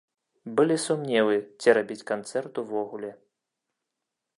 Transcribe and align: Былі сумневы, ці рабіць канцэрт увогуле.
Былі 0.59 0.77
сумневы, 0.85 1.35
ці 1.65 1.77
рабіць 1.81 2.01
канцэрт 2.13 2.53
увогуле. 2.63 3.11